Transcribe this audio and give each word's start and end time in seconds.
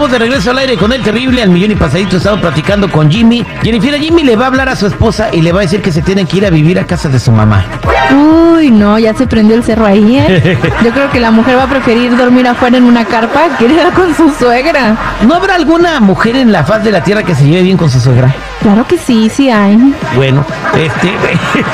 Estamos 0.00 0.18
de 0.18 0.18
regreso 0.18 0.50
al 0.52 0.56
aire 0.56 0.78
con 0.78 0.94
el 0.94 1.02
terrible 1.02 1.42
al 1.42 1.50
millón 1.50 1.72
y 1.72 1.74
pasadito. 1.74 2.16
Estamos 2.16 2.40
platicando 2.40 2.90
con 2.90 3.10
Jimmy. 3.10 3.44
Jennifer, 3.62 4.00
Jimmy 4.00 4.22
le 4.22 4.34
va 4.34 4.44
a 4.44 4.46
hablar 4.46 4.70
a 4.70 4.74
su 4.74 4.86
esposa 4.86 5.28
y 5.30 5.42
le 5.42 5.52
va 5.52 5.58
a 5.58 5.62
decir 5.64 5.82
que 5.82 5.92
se 5.92 6.00
tienen 6.00 6.26
que 6.26 6.38
ir 6.38 6.46
a 6.46 6.48
vivir 6.48 6.78
a 6.78 6.86
casa 6.86 7.10
de 7.10 7.20
su 7.20 7.30
mamá. 7.30 7.66
Uy, 8.10 8.70
no, 8.70 8.98
ya 8.98 9.12
se 9.12 9.26
prendió 9.26 9.56
el 9.56 9.62
cerro 9.62 9.84
ahí, 9.84 10.16
¿eh? 10.16 10.58
Yo 10.82 10.90
creo 10.92 11.10
que 11.10 11.20
la 11.20 11.30
mujer 11.30 11.58
va 11.58 11.64
a 11.64 11.68
preferir 11.68 12.16
dormir 12.16 12.48
afuera 12.48 12.78
en 12.78 12.84
una 12.84 13.04
carpa 13.04 13.58
que 13.58 13.66
ir 13.66 13.78
con 13.94 14.14
su 14.14 14.30
suegra. 14.38 14.96
¿No 15.28 15.34
habrá 15.34 15.56
alguna 15.56 16.00
mujer 16.00 16.34
en 16.36 16.50
la 16.50 16.64
faz 16.64 16.82
de 16.82 16.92
la 16.92 17.04
tierra 17.04 17.22
que 17.22 17.34
se 17.34 17.44
lleve 17.44 17.64
bien 17.64 17.76
con 17.76 17.90
su 17.90 18.00
suegra? 18.00 18.34
Claro 18.60 18.86
que 18.86 18.98
sí, 18.98 19.30
sí 19.30 19.50
hay. 19.50 19.78
Bueno, 20.16 20.44
este 20.76 21.14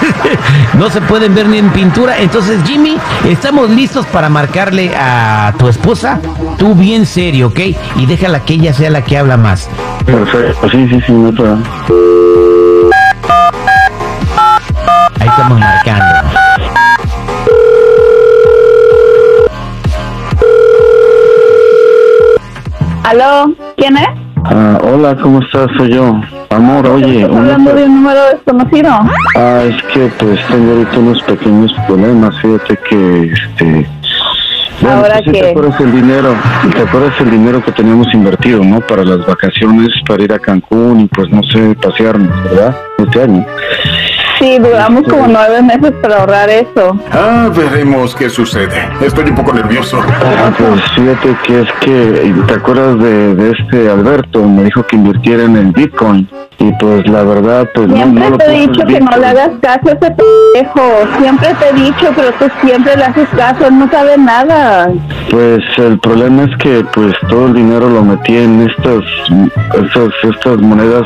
no 0.79 0.89
se 0.89 1.01
pueden 1.01 1.34
ver 1.34 1.48
ni 1.48 1.59
en 1.59 1.70
pintura. 1.70 2.17
Entonces, 2.19 2.62
Jimmy, 2.65 2.97
estamos 3.29 3.69
listos 3.70 4.06
para 4.06 4.29
marcarle 4.29 4.92
a 4.97 5.53
tu 5.59 5.67
esposa. 5.69 6.20
Tú 6.59 6.77
bien 6.77 7.05
serio, 7.05 7.48
¿ok? 7.48 7.59
Y 7.97 8.07
déjala 8.07 8.45
que 8.45 8.55
ella 8.55 8.73
sea 8.73 8.91
la 8.91 9.02
que 9.02 9.19
habla 9.19 9.36
más. 9.36 9.69
Perfecto, 10.05 10.70
sí, 10.70 10.89
sí, 10.89 11.01
sí, 11.05 11.13
no 11.13 11.33
problema. 11.33 11.63
Ahí 15.19 15.29
estamos 15.29 15.58
marcando. 15.58 16.30
¿Aló? 23.02 23.55
¿Quién 23.77 23.96
es? 23.96 24.08
Ah, 24.45 24.79
hola, 24.83 25.17
¿cómo 25.20 25.41
estás? 25.41 25.69
Soy 25.77 25.92
yo. 25.92 26.20
Amor, 26.51 26.86
oye, 26.86 27.23
¿Estás 27.23 27.30
una 27.30 27.40
hablando 27.40 27.74
de 27.74 27.84
un 27.84 27.95
número 27.96 28.20
desconocido? 28.33 28.90
Ah, 29.36 29.62
es 29.64 29.83
que 29.92 30.11
pues 30.18 30.40
tengo 30.48 30.73
ahorita 30.73 30.98
unos 30.98 31.23
pequeños 31.24 31.73
problemas. 31.86 32.34
Fíjate 32.40 32.79
que, 32.89 33.33
este... 33.33 33.86
Bueno, 34.80 34.96
¿Ahora 34.98 35.20
pues, 35.24 35.33
qué? 35.33 35.40
¿Te 35.40 35.51
acuerdas 35.51 35.80
el 35.80 35.92
dinero? 35.92 36.34
¿Te 36.74 36.83
acuerdas 36.83 37.20
el 37.20 37.30
dinero 37.30 37.64
que 37.64 37.73
teníamos 37.73 38.12
invertido, 38.12 38.62
no? 38.62 38.80
Para 38.80 39.05
las 39.05 39.27
vacaciones, 39.27 39.89
para 40.07 40.23
ir 40.23 40.33
a 40.33 40.39
Cancún 40.39 41.01
y 41.01 41.07
pues 41.07 41.30
no 41.30 41.42
sé, 41.45 41.74
pasearnos, 41.80 42.45
¿verdad? 42.45 42.77
Este 42.98 43.23
año. 43.23 43.46
Sí, 44.39 44.58
duramos 44.58 45.05
como 45.08 45.27
nueve 45.27 45.63
meses 45.63 45.92
para 46.02 46.19
ahorrar 46.19 46.51
eso. 46.51 46.98
Ah, 47.11 47.51
veremos 47.55 48.14
qué 48.14 48.29
sucede. 48.29 48.69
Estoy 49.01 49.30
un 49.30 49.35
poco 49.35 49.52
nervioso. 49.52 49.98
Ah, 50.01 50.51
pues 50.57 50.83
fíjate 50.95 51.36
que 51.47 51.61
es 51.63 51.73
que, 51.80 52.35
¿te 52.46 52.55
acuerdas 52.55 52.98
de, 52.98 53.35
de 53.35 53.52
este 53.52 53.91
Alberto? 53.91 54.42
Me 54.46 54.64
dijo 54.64 54.83
que 54.86 54.96
invirtiera 54.96 55.45
en 55.45 55.57
el 55.57 55.73
Bitcoin. 55.73 56.29
Y 56.58 56.72
pues 56.80 57.06
la 57.06 57.22
verdad, 57.22 57.68
pues 57.74 57.86
no, 57.89 57.96
Siempre 57.96 58.24
no 58.24 58.30
lo 58.30 58.39
te 58.39 58.46
he 58.46 58.61
dicho 58.61 58.86
que 58.86 58.98
no 59.00 59.11
le 59.18 59.27
hagas 59.27 59.50
caso 59.61 59.89
a 59.89 59.92
ese 59.92 60.11
pendejo. 60.11 61.18
Siempre 61.20 61.55
te 61.55 61.68
he 61.68 61.72
dicho, 61.74 62.11
pero 62.17 62.33
tú 62.39 62.46
siempre 62.67 62.96
le 62.96 63.05
haces 63.05 63.28
caso. 63.36 63.67
Él 63.67 63.78
no 63.78 63.90
sabe 63.90 64.17
nada. 64.17 64.90
Pues 65.30 65.61
el 65.77 65.98
problema 66.00 66.45
es 66.45 66.56
que 66.58 66.83
pues 66.95 67.14
todo 67.28 67.46
el 67.48 67.55
dinero 67.55 67.90
lo 67.90 68.02
metí 68.02 68.36
en 68.39 68.62
estas 68.68 69.05
estas, 69.74 70.12
estas 70.22 70.56
monedas 70.62 71.05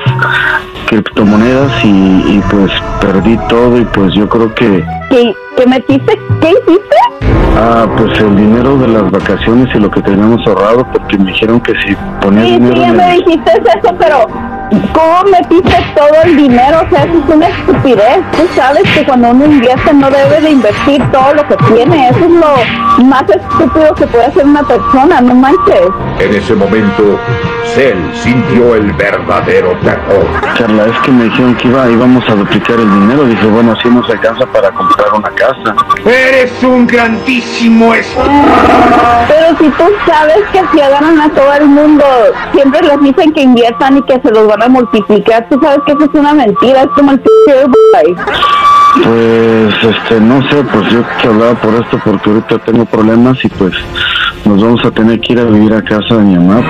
criptomonedas 0.87 1.72
y, 1.84 1.89
y 1.89 2.43
pues 2.50 2.71
perdí 3.00 3.37
todo 3.49 3.78
y 3.78 3.84
pues 3.87 4.12
yo 4.15 4.28
creo 4.28 4.55
que 4.55 4.84
¿Qué, 5.10 5.34
qué 5.56 5.66
metiste? 5.66 6.19
¿Qué 6.41 6.50
hiciste? 6.50 6.97
ah 7.56 7.87
pues 7.97 8.19
el 8.21 8.37
dinero 8.37 8.77
de 8.78 8.89
las 8.89 9.10
vacaciones 9.10 9.69
y 9.75 9.78
lo 9.78 9.91
que 9.91 10.03
teníamos 10.03 10.44
ahorrado 10.47 10.87
porque 10.93 11.19
me 11.19 11.31
dijeron 11.33 11.60
que 11.60 11.72
si 11.87 11.97
ponía 12.21 12.44
Sí, 12.44 12.53
dinero 12.53 12.75
sí, 12.77 12.81
ya 12.83 12.93
me 12.93 13.12
dijiste 13.15 13.53
eso, 13.53 13.94
pero 13.99 14.27
¿cómo 14.93 15.25
metiste 15.31 15.77
todo 15.97 16.23
el 16.25 16.37
dinero? 16.37 16.83
O 16.87 16.91
sea, 16.91 17.05
eso 17.05 17.19
es 17.19 17.35
una 17.35 17.49
estupidez. 17.49 18.19
Tú 18.33 18.49
sabes 18.55 18.83
que 18.95 19.05
cuando 19.05 19.31
uno 19.31 19.45
invierte 19.47 19.93
no 19.93 20.11
debe 20.11 20.41
de 20.41 20.51
invertir 20.51 21.03
todo 21.11 21.35
lo 21.35 21.47
que 21.47 21.57
tiene. 21.75 22.09
Eso 22.09 22.25
es 22.25 22.31
lo 22.31 23.05
más 23.05 23.25
estúpido 23.29 23.95
que 23.95 24.07
puede 24.07 24.27
hacer 24.27 24.45
una 24.45 24.63
persona, 24.63 25.21
no 25.21 25.35
manches. 25.35 25.89
En 26.19 26.35
ese 26.35 26.55
momento, 26.55 27.19
Cell 27.75 27.99
sintió 28.15 28.75
el 28.75 28.93
verdadero 28.93 29.77
terror. 29.83 30.27
Carla, 30.59 30.87
es 30.87 30.99
que 31.05 31.11
me 31.13 31.25
dijeron 31.25 31.55
que 31.57 31.69
iba, 31.69 31.89
íbamos 31.89 32.29
a 32.29 32.35
duplicar 32.35 32.79
el 32.79 32.91
dinero. 32.91 33.25
Dije, 33.25 33.47
bueno, 33.47 33.73
así 33.73 33.89
nos 33.89 34.09
alcanza 34.11 34.47
para 34.47 34.71
comprar 34.73 35.15
una 35.15 35.31
casa. 35.31 35.75
Eres 36.05 36.53
un 36.63 36.87
grandísimo 36.87 37.93
Pero 39.29 39.59
si 39.59 39.69
tú 39.71 39.85
sabes 40.07 40.39
que 40.53 40.63
si 40.73 40.81
agarran 40.81 41.21
a 41.21 41.29
todo 41.31 41.53
el 41.55 41.67
mundo, 41.67 42.05
siempre 42.53 42.81
les 42.83 43.01
dicen 43.01 43.33
que 43.33 43.43
inviertan 43.43 43.99
y 43.99 44.03
que 44.03 44.21
se 44.21 44.31
los 44.31 44.47
van 44.47 44.59
multiplicar. 44.69 45.48
Tú 45.48 45.59
sabes 45.62 45.78
que 45.87 45.93
eso 45.93 46.04
es 46.04 46.21
una 46.21 46.34
mentira, 46.34 46.82
es 46.82 46.88
como 46.94 47.12
el 47.12 47.22
Herbalife. 47.47 48.22
Pues, 49.04 49.75
este, 49.84 50.21
no 50.21 50.43
sé, 50.48 50.65
pues 50.65 50.91
yo 50.91 51.03
te 51.22 51.28
hablaba 51.28 51.54
por 51.54 51.75
esto 51.75 52.00
porque 52.04 52.31
ahorita 52.31 52.59
tengo 52.59 52.84
problemas 52.84 53.43
y 53.44 53.48
pues 53.48 53.72
nos 54.44 54.62
vamos 54.62 54.84
a 54.84 54.91
tener 54.91 55.21
que 55.21 55.34
ir 55.34 55.41
a 55.41 55.44
vivir 55.44 55.72
a 55.72 55.82
casa 55.82 56.16
de 56.16 56.22
mi 56.22 56.37
mamá. 56.37 56.60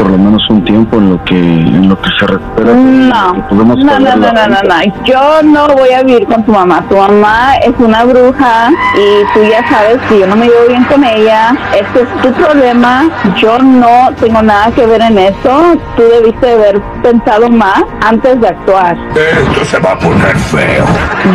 Por 0.00 0.12
lo 0.12 0.16
menos 0.16 0.42
un 0.48 0.64
tiempo 0.64 0.96
en 0.96 1.10
lo 1.10 1.24
que, 1.26 1.36
en 1.36 1.86
lo 1.86 2.00
que 2.00 2.08
se 2.18 2.26
recupera. 2.26 2.72
No, 2.72 3.34
que 3.34 3.42
podemos 3.42 3.76
no, 3.76 4.00
no, 4.00 4.16
no, 4.16 4.32
no, 4.32 4.48
no, 4.48 4.62
no. 4.62 5.04
Yo 5.04 5.42
no 5.42 5.68
voy 5.68 5.90
a 5.90 6.02
vivir 6.02 6.26
con 6.26 6.42
tu 6.42 6.52
mamá. 6.52 6.82
Tu 6.88 6.96
mamá 6.96 7.56
es 7.56 7.74
una 7.78 8.04
bruja 8.04 8.70
y 8.94 9.24
tú 9.34 9.44
ya 9.44 9.62
sabes 9.68 9.98
que 10.08 10.20
yo 10.20 10.26
no 10.26 10.36
me 10.36 10.46
llevo 10.46 10.68
bien 10.68 10.84
con 10.84 11.04
ella. 11.04 11.54
Este 11.78 12.00
es 12.00 12.22
tu 12.22 12.32
problema. 12.32 13.10
Yo 13.36 13.58
no 13.58 14.10
tengo 14.18 14.40
nada 14.40 14.70
que 14.70 14.86
ver 14.86 15.02
en 15.02 15.18
eso. 15.18 15.76
Tú 15.96 16.02
debiste 16.02 16.50
haber 16.50 16.80
pensado 17.02 17.50
más 17.50 17.84
antes 18.00 18.40
de 18.40 18.48
actuar. 18.48 18.96
Esto 19.14 19.64
se 19.66 19.78
va 19.80 19.92
a 19.92 19.98
poner 19.98 20.34
feo. 20.38 20.86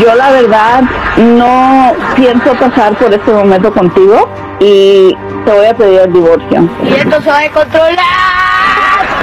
Yo 0.04 0.16
la 0.16 0.32
verdad 0.32 0.82
no 1.18 1.94
pienso 2.16 2.52
pasar 2.54 2.96
por 2.96 3.14
este 3.14 3.32
momento 3.32 3.72
contigo 3.72 4.28
y 4.60 5.16
te 5.46 5.52
voy 5.52 5.68
a 5.68 5.76
pedir 5.76 6.00
el 6.00 6.14
divorcio. 6.14 6.68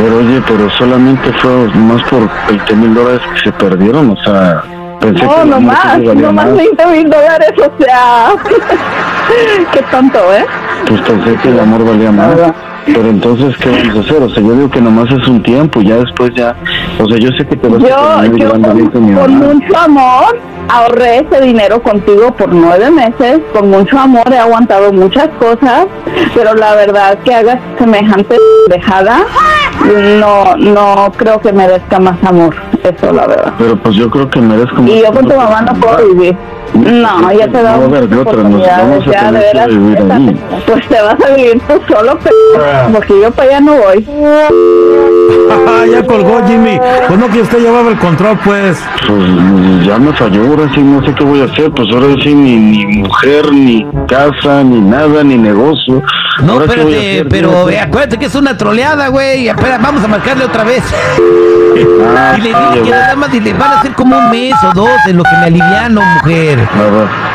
Pero 0.03 0.19
oye, 0.19 0.43
pero 0.49 0.69
solamente 0.71 1.33
fue 1.35 1.69
más 1.75 2.03
por 2.11 2.29
20 2.49 2.75
mil 2.75 2.93
dólares 2.93 3.21
que 3.35 3.41
se 3.41 3.53
perdieron, 3.53 4.11
o 4.11 4.17
sea, 4.25 4.65
pensé 5.01 5.25
No, 5.25 5.35
que 5.37 5.45
no 5.45 5.61
más, 5.61 5.99
no 6.01 6.33
más 6.33 6.47
más. 6.47 6.57
20 6.57 6.87
mil 6.87 7.09
dólares, 7.09 7.53
o 7.57 7.83
sea, 7.85 8.33
qué 9.73 9.83
tonto, 9.93 10.19
¿eh? 10.35 10.45
Pues 10.89 11.01
pensé 11.03 11.37
que 11.37 11.49
el 11.51 11.61
amor 11.61 11.85
valía 11.85 12.11
más. 12.11 12.37
Pero 12.85 13.09
entonces, 13.09 13.57
¿qué 13.59 13.71
vamos 13.71 13.97
a 13.97 14.01
hacer? 14.01 14.23
O 14.25 14.29
sea, 14.29 14.43
yo 14.43 14.53
digo 14.55 14.71
que 14.71 14.81
nomás 14.81 15.09
es 15.13 15.29
un 15.29 15.41
tiempo, 15.41 15.81
ya 15.83 15.99
después 15.99 16.33
ya... 16.35 16.57
O 16.99 17.07
sea, 17.07 17.17
yo 17.17 17.29
sé 17.39 17.47
que 17.47 17.57
te 17.57 17.69
vas 17.69 17.81
a 17.85 17.87
Yo, 17.87 17.97
terminar 17.97 18.27
yo 18.27 18.37
llevando 18.37 18.75
bien 18.75 18.91
con 18.91 19.03
con, 19.03 19.07
mi 19.07 19.15
con 19.15 19.55
mucho 19.55 19.79
amor 19.79 20.39
ahorré 20.69 21.19
ese 21.19 21.41
dinero 21.43 21.83
contigo 21.83 22.33
por 22.35 22.53
nueve 22.53 22.91
meses, 22.91 23.41
con 23.53 23.71
mucho 23.71 23.99
amor 23.99 24.25
he 24.33 24.39
aguantado 24.39 24.93
muchas 24.93 25.29
cosas, 25.39 25.87
pero 26.35 26.55
la 26.55 26.75
verdad 26.75 27.19
que 27.25 27.35
hagas 27.35 27.59
semejante 27.79 28.37
dejada, 28.69 29.19
no, 30.19 30.57
no 30.57 31.13
creo 31.17 31.41
que 31.41 31.53
merezca 31.53 31.99
más 31.99 32.23
amor. 32.25 32.55
eso, 32.83 33.13
la 33.13 33.27
verdad. 33.27 33.53
Pero 33.59 33.77
pues 33.77 33.97
yo 33.97 34.11
creo 34.11 34.29
que 34.31 34.41
merezco 34.41 34.83
Y 34.83 35.01
yo 35.03 35.13
con 35.13 35.29
tu 35.29 35.35
mamá 35.35 35.63
no 35.63 35.75
puedo 35.75 36.09
vivir. 36.09 36.37
No, 36.75 37.31
ya 37.33 37.47
te 37.49 37.63
dado 37.63 37.81
No, 37.81 37.85
a 37.85 38.01
ver, 38.01 38.09
de 38.09 38.19
otra, 38.19 38.43
nos 38.45 38.67
vamos 38.67 39.07
a 39.07 39.11
tener 39.11 39.53
que 39.53 39.67
vivir 39.69 39.99
ahí. 40.11 40.41
Pues 40.67 40.89
te 40.89 41.03
vas 41.03 41.17
a 41.21 41.35
vivir 41.35 41.61
tú 41.69 41.75
solo, 41.93 42.19
pero 42.23 42.37
porque 42.93 43.21
yo 43.21 43.31
para 43.31 43.49
allá 43.49 43.61
no 43.61 43.73
voy. 43.75 44.07
Ah, 45.67 45.85
ya 45.91 46.03
colgó 46.05 46.41
Jimmy. 46.47 46.79
Pues 47.09 47.19
no 47.19 47.29
que 47.29 47.41
usted 47.41 47.59
llevaba 47.61 47.91
el 47.91 47.99
control, 47.99 48.39
pues. 48.45 48.79
Pues 49.07 49.87
ya 49.87 49.99
me 49.99 50.13
falló, 50.15 50.43
ahora 50.49 50.71
sí 50.75 50.81
no 50.81 51.05
sé 51.05 51.15
qué 51.15 51.25
voy 51.25 51.41
a 51.41 51.45
hacer, 51.45 51.71
pues 51.73 51.89
ahora 51.93 52.07
sí 52.23 52.35
ni, 52.35 52.57
ni 52.57 52.87
mujer, 52.99 53.53
ni 53.53 53.87
casa, 54.09 54.63
ni 54.65 54.81
nada, 54.81 55.23
ni 55.25 55.37
negocio. 55.37 56.03
No, 56.43 56.55
¿Ahora 56.55 56.65
espérate, 56.67 56.97
hacer? 56.97 57.29
pero 57.29 57.69
eh, 57.71 57.79
acuérdate 57.79 58.19
que 58.19 58.27
es 58.27 58.35
una 58.35 58.57
troleada, 58.57 59.09
güey. 59.09 59.49
Espera, 59.49 59.79
vamos 59.79 60.03
a 60.05 60.09
marcarle 60.09 60.45
otra 60.45 60.65
vez. 60.65 60.83
Ah, 62.17 62.35
Y 62.37 62.41
le 62.41 62.49
dije 62.49 62.83
que 62.85 62.91
nada 62.91 63.17
más 63.17 63.31
dile, 63.33 63.53
van 63.55 63.73
a 63.73 63.83
ser 63.83 63.93
como 63.93 64.17
un 64.19 64.31
mes 64.31 64.55
o 64.65 64.73
dos 64.75 64.91
en 65.07 65.17
lo 65.17 65.23
que 65.25 65.37
me 65.41 65.47
aliviano, 65.47 66.01
mujer. 66.23 66.59
A 66.75 66.91
ver. 66.91 67.32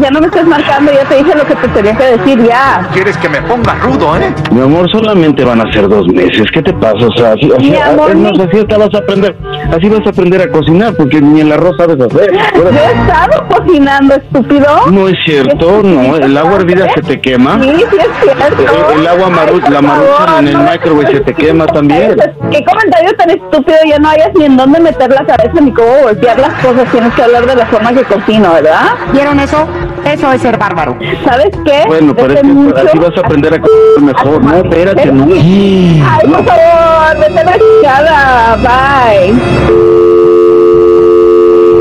Ya 0.00 0.10
no 0.10 0.20
me 0.20 0.26
estés 0.26 0.46
marcando, 0.46 0.92
ya 0.92 1.04
te 1.08 1.16
dije 1.16 1.34
lo 1.36 1.44
que 1.46 1.54
te 1.54 1.68
tenía 1.68 1.96
que 1.96 2.04
decir, 2.16 2.42
ya. 2.44 2.88
Quieres 2.92 3.16
que 3.18 3.28
me 3.28 3.40
ponga 3.42 3.74
rudo, 3.74 4.16
¿eh? 4.16 4.32
Mi 4.50 4.62
amor, 4.62 4.90
solamente 4.90 5.44
van 5.44 5.60
a 5.60 5.72
ser 5.72 5.88
dos 5.88 6.06
meses. 6.08 6.44
¿Qué 6.52 6.62
te 6.62 6.72
pasa? 6.72 7.06
O 7.06 7.16
sea, 7.16 7.32
así, 7.32 7.50
amor, 7.76 8.14
mi- 8.14 8.22
vas 8.22 8.94
a 8.94 8.98
aprender, 8.98 9.36
así 9.76 9.88
vas 9.88 10.06
a 10.06 10.10
aprender 10.10 10.40
a 10.42 10.50
cocinar, 10.50 10.94
porque 10.96 11.20
ni 11.20 11.40
el 11.40 11.52
arroz 11.52 11.76
sabes 11.78 11.96
hacer. 12.00 12.32
Yo 12.54 12.68
he 12.68 13.00
estado 13.00 13.46
cocinando, 13.48 14.14
estúpido. 14.14 14.66
No 14.90 15.08
es 15.08 15.16
cierto, 15.24 15.82
no, 15.82 16.16
el 16.16 16.36
agua 16.36 16.56
hervida 16.56 16.86
se 16.94 17.02
te 17.02 17.20
quema. 17.20 17.58
Sí, 17.62 17.70
sí 17.90 17.96
es 17.98 18.08
cierto. 18.22 18.90
El, 18.94 19.00
el 19.00 19.06
agua 19.06 19.28
maru- 19.28 19.60
Ay, 19.64 19.72
la 19.72 19.82
maruchan 19.82 20.38
en 20.38 20.48
el 20.48 20.52
no 20.64 20.70
microwave 20.70 21.06
se 21.12 21.20
te 21.20 21.34
quema 21.34 21.66
también. 21.66 22.16
¿Qué 22.50 22.64
comentario 22.64 23.14
tan 23.16 23.30
estúpido? 23.30 23.76
Ya 23.88 23.98
no 23.98 24.08
hayas 24.08 24.30
ni 24.34 24.44
en 24.46 24.56
dónde 24.56 24.80
meter 24.80 25.10
la 25.10 25.24
cabeza 25.24 25.60
ni 25.60 25.72
cómo 25.72 25.88
voltear 26.02 26.38
las 26.38 26.54
cosas. 26.64 26.90
Tienes 26.90 27.12
que 27.14 27.22
hablar 27.22 27.46
de 27.46 27.56
la 27.56 27.66
forma 27.66 27.92
que 27.92 28.02
cocino, 28.04 28.52
¿verdad? 28.54 28.94
¿Vieron 29.12 29.38
eso? 29.40 29.66
Eso 30.04 30.32
es 30.32 30.42
ser 30.42 30.58
bárbaro. 30.58 30.96
¿Sabes 31.24 31.50
qué? 31.64 31.84
Bueno, 31.86 32.14
pero 32.14 32.34
es 32.34 32.40
que 32.40 32.46
mucho- 32.46 32.76
así 32.76 32.98
vas 32.98 33.16
a 33.16 33.20
aprender 33.20 33.54
a 33.54 33.58
comer 33.60 34.14
mejor. 34.14 34.44
No, 34.44 34.56
espérate, 34.56 35.06
no. 35.12 35.24
Ay, 35.34 36.02
por 36.28 36.44
favor, 36.44 37.18
vete 37.20 37.38
a 37.40 37.44
la 37.44 37.58
chingada. 37.58 38.56
Bye. 38.56 39.34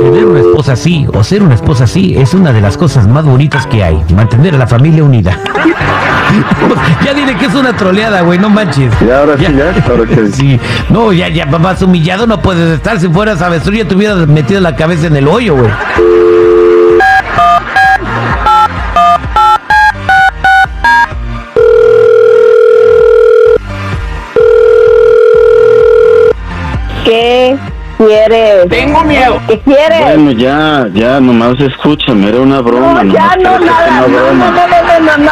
Tener 0.04 0.26
una 0.26 0.40
esposa 0.40 0.74
así 0.74 1.06
o 1.14 1.24
ser 1.24 1.44
una 1.44 1.56
esposa 1.56 1.84
así 1.86 2.16
es 2.18 2.34
una 2.34 2.52
de 2.52 2.60
las 2.62 2.76
cosas 2.78 3.08
más 3.08 3.24
bonitas 3.26 3.66
que 3.68 3.84
hay. 3.84 4.02
Mantener 4.16 4.56
a 4.56 4.58
la 4.58 4.68
familia 4.68 5.04
unida. 5.04 5.38
ya 7.06 7.14
dile 7.14 7.36
que 7.36 7.46
es 7.46 7.54
una 7.54 7.74
troleada, 7.76 8.22
güey, 8.22 8.40
no 8.40 8.50
manches. 8.50 8.92
Y 9.06 9.10
ahora 9.12 9.38
sí, 9.38 9.44
ya, 9.44 9.86
ahora 9.90 10.06
que 10.06 10.28
Sí, 10.32 10.60
no, 10.90 11.14
ya, 11.14 11.28
ya, 11.30 11.46
más 11.46 11.82
humillado 11.82 12.26
no 12.28 12.42
puedes 12.42 12.76
estar. 12.76 13.00
Si 13.00 13.08
fueras 13.10 13.42
avestruz 13.42 13.78
ya 13.78 13.86
te 13.88 13.96
hubieras 13.96 14.28
metido 14.28 14.60
la 14.60 14.76
cabeza 14.76 15.08
en 15.08 15.16
el 15.18 15.28
hoyo, 15.28 15.56
güey. 15.56 15.70
Quieres? 28.06 28.70
Tengo 28.70 29.04
miedo. 29.04 29.40
¿Qué 29.48 29.60
quieres? 29.60 30.02
Bueno, 30.04 30.32
ya, 30.32 30.88
ya, 30.94 31.20
nomás 31.20 31.60
escúchame, 31.60 32.30
era 32.30 32.40
una 32.40 32.62
broma. 32.62 33.04
no, 33.04 33.14
ya 33.14 33.36
no, 33.38 33.60
nada. 33.60 34.02
No, 34.02 34.08
no, 34.08 34.18
broma. 34.18 34.52
no, 34.52 34.68
no, 34.68 35.00
no, 35.00 35.18
no. 35.18 35.32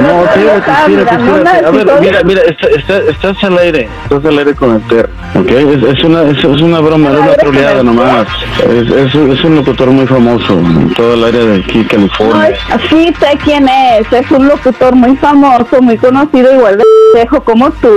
No, 0.00 0.24
espérate, 0.24 0.70
espérate. 0.92 1.66
A 1.66 1.70
ver, 1.70 1.86
mira, 2.00 2.22
mira, 2.24 2.42
está, 2.42 2.68
está- 2.68 3.10
estás 3.10 3.44
al 3.44 3.58
aire, 3.58 3.88
estás 4.04 4.24
al 4.24 4.38
aire 4.38 4.54
con 4.54 4.74
el 4.74 4.80
perro, 4.82 5.08
¿ok? 5.34 5.50
Es, 5.50 5.82
es 5.98 6.04
una, 6.04 6.22
es, 6.22 6.38
es 6.38 6.60
una 6.62 6.80
broma, 6.80 7.10
era 7.10 7.20
una 7.20 7.34
troleada 7.34 7.82
nomás. 7.82 8.26
Es, 8.68 8.90
es, 8.90 9.14
un- 9.14 9.32
es 9.32 9.44
un 9.44 9.56
locutor 9.56 9.90
muy 9.90 10.06
famoso 10.06 10.52
en 10.54 10.92
todo 10.94 11.14
el 11.14 11.24
área 11.24 11.44
de 11.44 11.56
aquí, 11.60 11.84
California. 11.84 12.54
Sí 12.88 13.12
sé 13.20 13.38
quién 13.44 13.68
es, 13.68 14.12
es 14.12 14.30
un 14.30 14.46
locutor 14.48 14.94
muy 14.94 15.16
famoso, 15.16 15.80
muy 15.80 15.96
conocido, 15.98 16.52
igual 16.54 16.78
de 16.78 17.26
como 17.44 17.70
tú. 17.72 17.88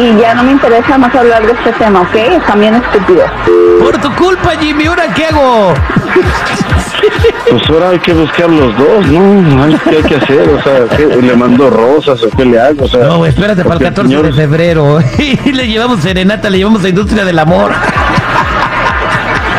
Y 0.00 0.16
ya 0.18 0.34
no 0.34 0.44
me 0.44 0.52
interesa 0.52 0.96
más 0.96 1.14
hablar 1.14 1.44
de 1.46 1.52
este 1.52 1.72
tema, 1.72 2.00
¿ok? 2.00 2.14
Están 2.14 2.60
bien 2.60 2.74
estúpidos. 2.74 3.30
Por 3.80 3.98
tu 3.98 4.10
culpa, 4.16 4.52
Jimmy, 4.58 4.86
¿ahora 4.86 5.12
qué 5.14 5.26
hago? 5.26 5.74
Pues 7.50 7.62
ahora 7.70 7.90
hay 7.90 7.98
que 7.98 8.12
buscar 8.14 8.48
los 8.48 8.76
dos, 8.78 9.06
¿no? 9.08 9.62
Ay, 9.64 9.78
¿Qué 9.84 9.96
hay 9.96 10.02
que 10.02 10.14
hacer? 10.16 10.48
O 10.48 10.62
sea, 10.62 10.96
¿qué? 10.96 11.06
¿le 11.06 11.36
mando 11.36 11.68
rosas 11.70 12.22
o 12.22 12.30
qué 12.30 12.44
le 12.44 12.60
hago? 12.60 12.84
O 12.84 12.88
sea, 12.88 13.00
No, 13.04 13.26
espérate 13.26 13.62
para 13.64 13.74
el 13.74 13.78
porque 13.80 13.84
14 13.84 14.08
señor- 14.08 14.26
de 14.26 14.32
febrero. 14.32 14.98
Y 15.18 15.52
le 15.52 15.66
llevamos 15.66 16.00
serenata, 16.00 16.48
le 16.50 16.58
llevamos 16.58 16.82
a 16.84 16.88
Industria 16.88 17.24
del 17.24 17.38
Amor. 17.38 17.72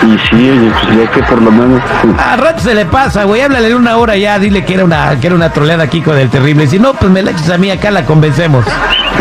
Y 0.04 0.18
sí, 0.30 0.50
oye, 0.50 0.72
pues 0.82 0.98
ya 0.98 1.12
que 1.12 1.22
por 1.24 1.40
lo 1.42 1.52
menos... 1.52 1.80
A 2.18 2.36
rato 2.36 2.60
se 2.64 2.74
le 2.74 2.86
pasa, 2.86 3.24
güey. 3.26 3.42
Háblale 3.42 3.68
en 3.68 3.76
una 3.76 3.98
hora 3.98 4.18
ya, 4.18 4.40
dile 4.40 4.66
que 4.66 4.74
era 4.74 4.84
una, 4.86 5.20
que 5.20 5.28
era 5.28 5.36
una 5.36 5.52
troleada 5.54 5.84
aquí 5.84 6.02
con 6.02 6.18
el 6.18 6.30
terrible. 6.30 6.66
Si 6.68 6.80
no, 6.80 6.94
pues 6.94 7.12
me 7.12 7.22
la 7.22 7.32
echas 7.32 7.50
a 7.52 7.58
mí, 7.60 7.70
acá 7.70 7.92
la 7.92 8.04
convencemos. 8.06 8.66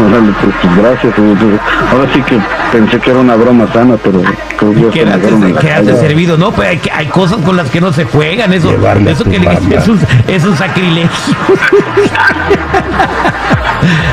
Órale, 0.06 0.32
pues, 0.40 0.76
gracias. 0.76 1.12
pues, 1.14 1.60
Ahora 1.92 2.08
sí 2.14 2.22
que 2.22 2.38
pensé 2.72 2.98
que 3.00 3.10
era 3.10 3.20
una 3.20 3.34
broma 3.36 3.66
sana, 3.72 3.96
pero 4.02 4.22
creo 4.56 4.72
que 4.74 4.80
ya 4.80 4.90
Que 4.90 4.98
se 5.00 5.04
me 5.04 5.10
eras 5.10 5.20
fueron 5.20 5.44
a 5.44 5.48
la 5.48 5.60
que 5.60 5.66
eras 5.66 5.86
de 5.86 5.92
calle. 5.92 6.08
servido, 6.08 6.36
¿no? 6.38 6.52
Pues 6.52 6.68
hay, 6.68 6.78
que- 6.78 6.92
hay 6.92 7.06
cosas 7.06 7.38
con 7.44 7.56
las 7.56 7.68
que 7.70 7.80
no 7.80 7.92
se 7.92 8.04
juegan, 8.04 8.52
eso, 8.52 8.70
Llevarle 8.70 9.10
eso 9.10 9.24
que 9.24 9.38
le- 9.38 9.76
es 9.76 9.88
un, 9.88 10.00
es 10.28 10.44
un 10.44 10.56
sacrilegio. 10.56 11.10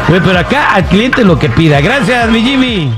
Pero 0.09 0.39
acá 0.39 0.73
al 0.73 0.85
cliente 0.85 1.23
lo 1.23 1.37
que 1.37 1.49
pida. 1.49 1.81
Gracias, 1.81 2.29
mi 2.29 2.41
Jimmy. 2.41 2.93